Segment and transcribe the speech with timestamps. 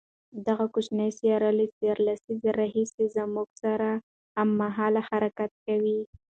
[0.47, 3.89] دغه کوچنۍ سیاره له څو لسیزو راهیسې زموږ سره
[4.37, 5.99] هممهاله حرکت کوي.